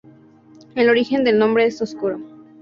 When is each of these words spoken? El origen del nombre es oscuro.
El 0.73 0.89
origen 0.89 1.23
del 1.23 1.37
nombre 1.37 1.65
es 1.67 1.79
oscuro. 1.79 2.19